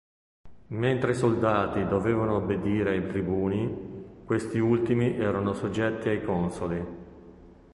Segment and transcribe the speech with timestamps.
[0.69, 6.85] Mentre i soldati dovevano obbedire ai tribuni, questi ultimi erano soggetti ai consoli.